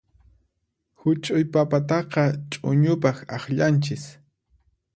[0.99, 4.03] Huch'uy papataqa ch'uñupaq akllanchis.